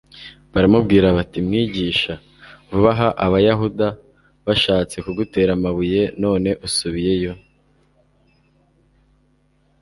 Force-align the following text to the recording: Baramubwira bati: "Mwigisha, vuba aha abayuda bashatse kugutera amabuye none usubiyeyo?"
Baramubwira 0.53 1.07
bati: 1.17 1.39
"Mwigisha, 1.47 2.13
vuba 2.71 2.91
aha 2.95 3.07
abayuda 3.25 3.87
bashatse 4.45 4.95
kugutera 5.05 5.51
amabuye 5.57 6.01
none 6.23 6.49
usubiyeyo?" 6.67 7.33